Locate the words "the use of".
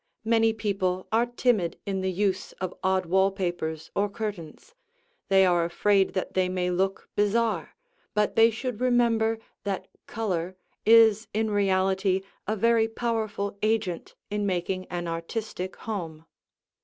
2.01-2.73